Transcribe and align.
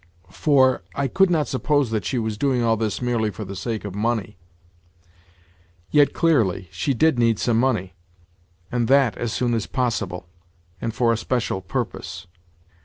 For, 0.31 0.81
I 0.95 1.07
could 1.07 1.29
not 1.29 1.47
suppose 1.47 1.91
that 1.91 2.05
she 2.05 2.17
was 2.17 2.35
doing 2.35 2.63
all 2.63 2.75
this 2.75 3.03
merely 3.03 3.29
for 3.29 3.45
the 3.45 3.55
sake 3.55 3.85
of 3.85 3.93
money. 3.93 4.35
Yet 5.91 6.11
clearly 6.11 6.69
she 6.71 6.95
did 6.95 7.19
need 7.19 7.37
some 7.37 7.59
money, 7.59 7.93
and 8.71 8.87
that 8.87 9.15
as 9.15 9.31
soon 9.31 9.53
as 9.53 9.67
possible, 9.67 10.25
and 10.81 10.91
for 10.91 11.13
a 11.13 11.17
special 11.17 11.61
purpose. 11.61 12.25